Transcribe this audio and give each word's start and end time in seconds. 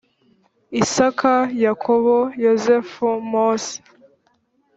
isaka 0.81 1.33
yakobo 1.65 2.15
yozefu 2.43 3.07
mose 3.31 3.73